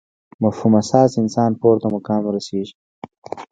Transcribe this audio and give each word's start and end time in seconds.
مفهوم 0.43 0.73
اساس 0.81 1.11
انسانان 1.23 1.53
پورته 1.61 1.87
مقام 1.95 2.19
ورسېږي. 2.25 2.73